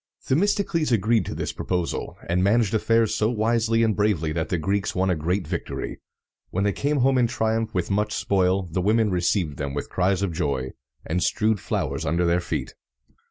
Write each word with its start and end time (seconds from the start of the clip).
Themistocles 0.27 0.91
agreed 0.91 1.27
to 1.27 1.35
this 1.35 1.51
proposal, 1.51 2.17
and 2.27 2.43
managed 2.43 2.73
affairs 2.73 3.13
so 3.13 3.29
wisely 3.29 3.83
and 3.83 3.95
bravely 3.95 4.31
that 4.31 4.49
the 4.49 4.57
Greeks 4.57 4.95
won 4.95 5.11
a 5.11 5.15
great 5.15 5.45
victory. 5.47 5.99
When 6.49 6.63
they 6.63 6.73
came 6.73 7.01
home 7.01 7.19
in 7.19 7.27
triumph 7.27 7.71
with 7.75 7.91
much 7.91 8.11
spoil, 8.15 8.63
the 8.63 8.81
women 8.81 9.11
received 9.11 9.57
them 9.57 9.75
with 9.75 9.91
cries 9.91 10.23
of 10.23 10.33
joy, 10.33 10.71
and 11.05 11.21
strewed 11.21 11.59
flowers 11.59 12.03
under 12.03 12.25
their 12.25 12.41
feet. 12.41 12.73